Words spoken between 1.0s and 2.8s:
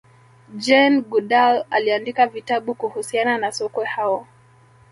goodal aliandika vitabu